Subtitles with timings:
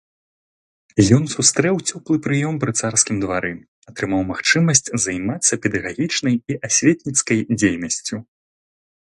[1.17, 3.51] Ён сустрэў цёплы прыём пры царскім двары,
[3.91, 8.15] атрымаў магчымасць займацца педагагічнай і асветніцкай дзейнасцю.